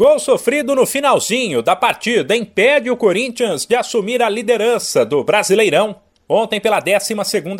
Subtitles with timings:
[0.00, 5.94] Gol sofrido no finalzinho da partida impede o Corinthians de assumir a liderança do Brasileirão.
[6.26, 7.14] Ontem, pela 12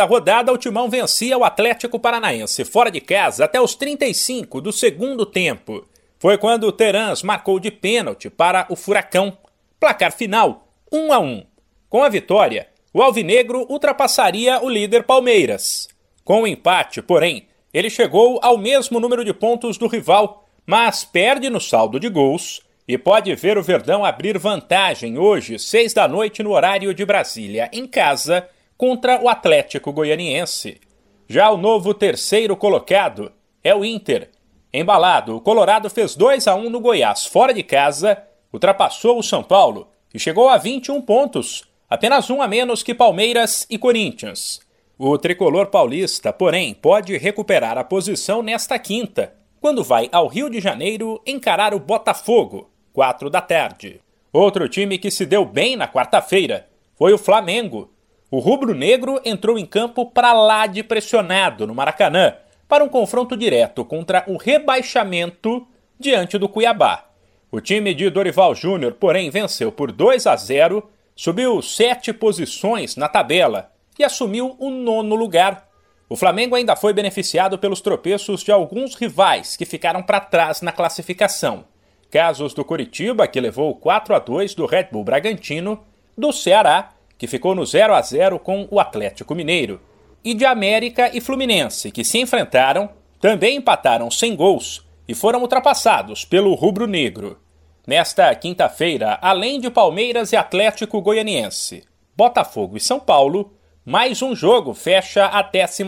[0.08, 5.26] rodada, o Timão vencia o Atlético Paranaense fora de casa até os 35 do segundo
[5.26, 5.86] tempo.
[6.18, 9.36] Foi quando o Terans marcou de pênalti para o Furacão.
[9.78, 11.44] Placar final: 1 a 1.
[11.90, 15.88] Com a vitória, o Alvinegro ultrapassaria o líder Palmeiras.
[16.24, 21.50] Com o empate, porém, ele chegou ao mesmo número de pontos do rival, mas perde
[21.50, 26.44] no saldo de gols e pode ver o Verdão abrir vantagem hoje, seis da noite,
[26.44, 30.80] no horário de Brasília, em casa, contra o Atlético Goianiense.
[31.28, 33.32] Já o novo terceiro colocado
[33.64, 34.30] é o Inter.
[34.72, 39.42] Embalado, o Colorado fez 2 a 1 no Goiás fora de casa, ultrapassou o São
[39.42, 44.60] Paulo e chegou a 21 pontos, apenas um a menos que Palmeiras e Corinthians.
[44.96, 50.60] O tricolor paulista, porém, pode recuperar a posição nesta quinta, quando vai ao Rio de
[50.60, 54.00] Janeiro encarar o Botafogo, 4 da tarde.
[54.32, 57.92] Outro time que se deu bem na quarta-feira foi o Flamengo.
[58.30, 62.34] O rubro-negro entrou em campo para lá de pressionado no Maracanã
[62.68, 65.66] para um confronto direto contra o rebaixamento
[65.98, 67.06] diante do Cuiabá.
[67.50, 73.08] O time de Dorival Júnior, porém, venceu por 2 a 0, subiu sete posições na
[73.08, 75.68] tabela e assumiu o nono lugar.
[76.12, 80.72] O Flamengo ainda foi beneficiado pelos tropeços de alguns rivais que ficaram para trás na
[80.72, 81.64] classificação.
[82.10, 85.84] Casos do Curitiba, que levou 4 a 2 do Red Bull Bragantino,
[86.18, 89.80] do Ceará, que ficou no 0 a 0 com o Atlético Mineiro,
[90.24, 96.24] e de América e Fluminense, que se enfrentaram, também empataram sem gols e foram ultrapassados
[96.24, 97.38] pelo Rubro Negro.
[97.86, 101.84] Nesta quinta-feira, além de Palmeiras e Atlético Goianiense,
[102.16, 103.52] Botafogo e São Paulo,
[103.90, 105.82] mais um jogo fecha a 12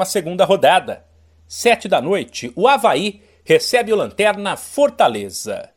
[0.44, 1.04] rodada.
[1.46, 5.70] Sete da noite, o Havaí recebe o Lanterna Fortaleza.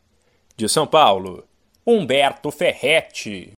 [0.56, 1.46] De São Paulo,
[1.86, 3.54] Humberto Ferretti.